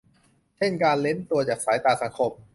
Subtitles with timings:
[0.57, 2.31] เช่นการเร้นตัวจากสายตาสังคม